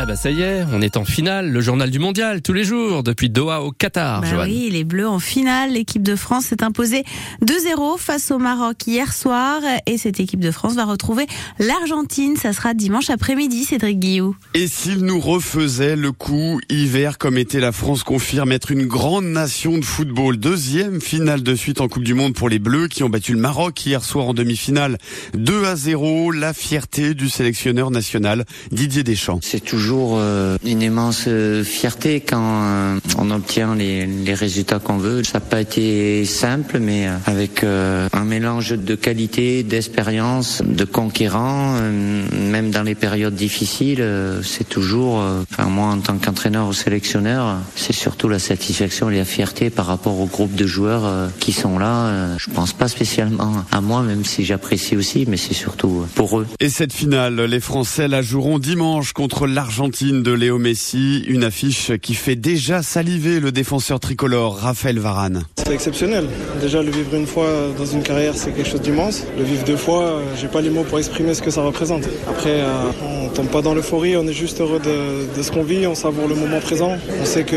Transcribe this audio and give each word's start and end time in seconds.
Ah 0.00 0.06
bah 0.06 0.14
ça 0.14 0.30
y 0.30 0.42
est, 0.42 0.64
on 0.72 0.80
est 0.80 0.96
en 0.96 1.04
finale, 1.04 1.50
le 1.50 1.60
journal 1.60 1.90
du 1.90 1.98
mondial 1.98 2.40
tous 2.40 2.52
les 2.52 2.62
jours 2.62 3.02
depuis 3.02 3.30
Doha 3.30 3.62
au 3.62 3.72
Qatar. 3.72 4.20
Bah 4.20 4.28
oui, 4.44 4.68
les 4.70 4.84
Bleus 4.84 5.08
en 5.08 5.18
finale, 5.18 5.72
l'équipe 5.72 6.04
de 6.04 6.14
France 6.14 6.44
s'est 6.44 6.62
imposée 6.62 7.02
2-0 7.44 7.98
face 7.98 8.30
au 8.30 8.38
Maroc 8.38 8.76
hier 8.86 9.12
soir 9.12 9.60
et 9.86 9.98
cette 9.98 10.20
équipe 10.20 10.38
de 10.38 10.52
France 10.52 10.76
va 10.76 10.84
retrouver 10.84 11.26
l'Argentine, 11.58 12.36
ça 12.36 12.52
sera 12.52 12.74
dimanche 12.74 13.10
après-midi 13.10 13.64
Cédric 13.64 13.98
Guillou. 13.98 14.36
Et 14.54 14.68
s'il 14.68 14.98
nous 14.98 15.18
refaisait 15.18 15.96
le 15.96 16.12
coup 16.12 16.60
hiver 16.70 17.18
comme 17.18 17.36
était 17.36 17.58
la 17.58 17.72
France 17.72 18.04
confirme 18.04 18.52
être 18.52 18.70
une 18.70 18.86
grande 18.86 19.24
nation 19.24 19.78
de 19.78 19.84
football, 19.84 20.36
deuxième 20.36 21.00
finale 21.00 21.42
de 21.42 21.56
suite 21.56 21.80
en 21.80 21.88
Coupe 21.88 22.04
du 22.04 22.14
monde 22.14 22.34
pour 22.34 22.48
les 22.48 22.60
Bleus 22.60 22.86
qui 22.86 23.02
ont 23.02 23.10
battu 23.10 23.32
le 23.32 23.40
Maroc 23.40 23.84
hier 23.84 24.04
soir 24.04 24.28
en 24.28 24.34
demi-finale 24.34 24.96
2 25.34 25.64
à 25.64 25.74
0, 25.74 26.30
la 26.30 26.54
fierté 26.54 27.14
du 27.14 27.28
sélectionneur 27.28 27.90
national 27.90 28.44
Didier 28.70 29.02
Deschamps. 29.02 29.40
C'est 29.42 29.64
toujours 29.64 29.87
toujours 29.88 30.16
euh, 30.18 30.58
une 30.66 30.82
immense 30.82 31.24
euh, 31.28 31.64
fierté 31.64 32.20
quand 32.20 32.42
euh, 32.42 32.98
on 33.16 33.30
obtient 33.30 33.74
les, 33.74 34.34
résultats 34.34 34.78
qu'on 34.78 34.98
veut. 34.98 35.24
Ça 35.24 35.38
n'a 35.38 35.40
pas 35.40 35.62
été 35.62 36.26
simple, 36.26 36.78
mais 36.78 37.08
avec 37.24 37.64
un 37.64 38.24
mélange 38.24 38.72
de 38.72 38.94
qualité, 38.94 39.62
d'expérience, 39.62 40.62
de 40.62 40.84
conquérants, 40.84 41.80
même 41.80 42.70
dans 42.70 42.82
les 42.82 42.94
périodes 42.94 43.34
difficiles, 43.34 44.04
c'est 44.42 44.68
toujours, 44.68 45.24
enfin 45.50 45.64
moi 45.64 45.86
en 45.86 45.98
tant 45.98 46.18
qu'entraîneur 46.18 46.68
ou 46.68 46.72
sélectionneur, 46.74 47.56
c'est 47.74 47.94
surtout 47.94 48.28
la 48.28 48.38
satisfaction 48.38 49.10
et 49.10 49.16
la 49.16 49.24
fierté 49.24 49.70
par 49.70 49.86
rapport 49.86 50.20
au 50.20 50.26
groupe 50.26 50.54
de 50.54 50.66
joueurs 50.66 51.30
qui 51.40 51.52
sont 51.52 51.78
là. 51.78 52.36
Je 52.36 52.50
pense 52.50 52.74
pas 52.74 52.88
spécialement 52.88 53.64
à 53.72 53.80
moi, 53.80 54.02
même 54.02 54.24
si 54.24 54.44
j'apprécie 54.44 54.94
aussi, 54.94 55.24
mais 55.26 55.38
c'est 55.38 55.54
surtout 55.54 56.06
pour 56.14 56.38
eux. 56.38 56.46
Et 56.60 56.68
cette 56.68 56.92
finale, 56.92 57.40
les 57.40 57.60
Français 57.60 58.08
la 58.08 58.20
joueront 58.20 58.58
dimanche 58.58 59.14
contre 59.14 59.46
l'Argentine 59.46 59.77
Argentine 59.78 60.24
de 60.24 60.32
Léo 60.32 60.58
Messi, 60.58 61.24
une 61.28 61.44
affiche 61.44 61.92
qui 62.02 62.14
fait 62.14 62.34
déjà 62.34 62.82
saliver 62.82 63.38
le 63.38 63.52
défenseur 63.52 64.00
tricolore 64.00 64.56
Raphaël 64.56 64.98
Varane. 64.98 65.44
C'est 65.56 65.72
exceptionnel. 65.72 66.26
Déjà 66.60 66.82
le 66.82 66.90
vivre 66.90 67.14
une 67.14 67.28
fois 67.28 67.48
dans 67.78 67.86
une 67.86 68.02
carrière, 68.02 68.34
c'est 68.34 68.50
quelque 68.50 68.68
chose 68.68 68.80
d'immense. 68.80 69.22
Le 69.38 69.44
vivre 69.44 69.62
deux 69.62 69.76
fois, 69.76 70.20
j'ai 70.36 70.48
pas 70.48 70.62
les 70.62 70.70
mots 70.70 70.82
pour 70.82 70.98
exprimer 70.98 71.32
ce 71.32 71.42
que 71.42 71.52
ça 71.52 71.62
représente. 71.62 72.02
Après, 72.28 72.60
euh, 72.60 72.90
on 73.28 73.34
tombe 73.34 73.48
pas 73.48 73.62
dans 73.62 73.74
l'euphorie, 73.74 74.16
on 74.16 74.26
est 74.26 74.32
juste 74.32 74.60
heureux 74.60 74.80
de, 74.80 75.42
ce 75.42 75.50
qu'on 75.50 75.62
vit, 75.62 75.86
on 75.86 75.94
savoure 75.94 76.28
le 76.28 76.34
moment 76.34 76.60
présent. 76.60 76.96
On 77.20 77.24
sait 77.24 77.44
que 77.44 77.56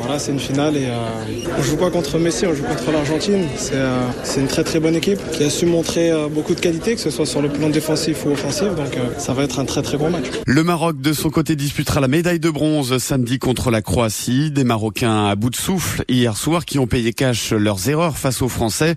voilà, 0.00 0.18
c'est 0.18 0.32
une 0.32 0.40
finale 0.40 0.76
et 0.76 0.86
euh, 0.86 1.50
on 1.58 1.62
joue 1.62 1.76
pas 1.76 1.90
contre 1.90 2.18
Messi, 2.18 2.46
on 2.46 2.54
joue 2.54 2.64
contre 2.64 2.90
l'Argentine. 2.92 3.46
Euh, 3.72 4.00
c'est 4.24 4.40
une 4.40 4.46
très 4.46 4.64
très 4.64 4.80
bonne 4.80 4.96
équipe 4.96 5.18
qui 5.32 5.44
a 5.44 5.50
su 5.50 5.66
montrer 5.66 6.10
beaucoup 6.30 6.54
de 6.54 6.60
qualité, 6.60 6.94
que 6.94 7.00
ce 7.00 7.10
soit 7.10 7.26
sur 7.26 7.42
le 7.42 7.48
plan 7.48 7.68
défensif 7.68 8.24
ou 8.24 8.30
offensif. 8.30 8.68
Donc 8.74 8.96
ça 9.18 9.32
va 9.32 9.44
être 9.44 9.58
un 9.58 9.64
très 9.64 9.82
très 9.82 9.96
bon 9.96 10.10
match. 10.10 10.24
Le 10.46 10.64
Maroc 10.64 11.00
de 11.00 11.12
son 11.12 11.30
côté 11.30 11.56
disputera 11.56 12.00
la 12.00 12.08
médaille 12.08 12.40
de 12.40 12.50
bronze 12.50 12.96
samedi 12.98 13.38
contre 13.38 13.70
la 13.70 13.82
Croatie. 13.82 14.50
Des 14.50 14.64
Marocains 14.64 15.26
à 15.26 15.36
bout 15.36 15.50
de 15.50 15.56
souffle 15.56 16.04
hier 16.08 16.36
soir 16.36 16.64
qui 16.64 16.78
ont 16.78 16.86
payé 16.86 17.12
cash 17.12 17.52
leurs 17.52 17.88
erreurs 17.88 18.16
face 18.16 18.42
aux 18.42 18.48
Français. 18.48 18.96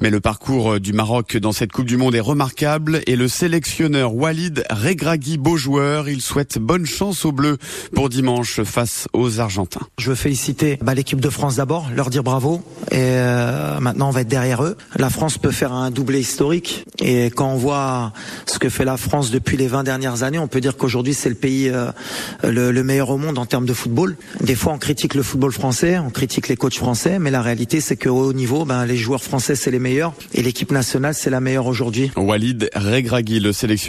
Mais 0.00 0.10
le 0.10 0.20
parcours 0.20 0.80
du 0.80 0.92
Maroc 0.92 1.36
dans 1.36 1.52
cette 1.52 1.72
Coupe 1.72 1.86
du 1.86 1.96
Monde 1.96 2.14
est 2.14 2.20
remarquable 2.20 3.00
et 3.06 3.16
le 3.16 3.28
sélectionneur 3.28 4.14
Walid 4.14 4.64
Regragui, 4.70 5.38
beau 5.56 5.58
joueur, 5.58 6.10
il 6.10 6.20
souhaite 6.20 6.58
bonne 6.58 6.84
chance 6.84 7.24
aux 7.24 7.32
Bleus 7.32 7.56
pour 7.94 8.10
dimanche 8.10 8.62
face 8.62 9.08
aux 9.14 9.40
Argentins. 9.40 9.80
Je 9.96 10.10
veux 10.10 10.14
féliciter 10.14 10.78
bah, 10.82 10.92
l'équipe 10.92 11.18
de 11.18 11.30
France 11.30 11.56
d'abord, 11.56 11.88
leur 11.96 12.10
dire 12.10 12.22
bravo 12.22 12.62
et 12.90 12.96
euh, 12.98 13.80
maintenant 13.80 14.08
on 14.08 14.10
va 14.10 14.20
être 14.20 14.28
derrière 14.28 14.62
eux. 14.62 14.76
La 14.96 15.08
France 15.08 15.38
peut 15.38 15.50
faire 15.50 15.72
un 15.72 15.90
doublé 15.90 16.20
historique 16.20 16.84
et 17.00 17.30
quand 17.30 17.48
on 17.48 17.56
voit 17.56 18.12
ce 18.44 18.58
que 18.58 18.68
fait 18.68 18.84
la 18.84 18.98
France 18.98 19.30
depuis 19.30 19.56
les 19.56 19.66
20 19.66 19.84
dernières 19.84 20.24
années, 20.24 20.38
on 20.38 20.46
peut 20.46 20.60
dire 20.60 20.76
qu'aujourd'hui 20.76 21.14
c'est 21.14 21.30
le 21.30 21.34
pays 21.34 21.70
euh, 21.70 21.90
le, 22.44 22.70
le, 22.70 22.84
meilleur 22.84 23.08
au 23.08 23.16
monde 23.16 23.38
en 23.38 23.46
termes 23.46 23.66
de 23.66 23.72
football. 23.72 24.16
Des 24.42 24.54
fois, 24.54 24.74
on 24.74 24.78
critique 24.78 25.14
le 25.14 25.22
football 25.22 25.52
français, 25.52 25.98
on 25.98 26.10
critique 26.10 26.48
les 26.48 26.56
coachs 26.56 26.76
français, 26.76 27.18
mais 27.18 27.30
la 27.30 27.40
réalité, 27.40 27.80
c'est 27.80 27.96
qu'au 27.96 28.26
haut 28.26 28.32
niveau, 28.34 28.66
ben, 28.66 28.84
les 28.84 28.96
joueurs 28.96 29.22
français, 29.22 29.54
c'est 29.54 29.70
les 29.70 29.78
meilleurs 29.78 30.12
et 30.34 30.42
l'équipe 30.42 30.70
nationale, 30.70 31.14
c'est 31.14 31.30
la 31.30 31.40
meilleure 31.40 31.66
aujourd'hui. 31.66 32.10
Walid 32.16 32.68
Regragui, 32.74 33.40
le 33.40 33.52
sélectionneur 33.52 33.86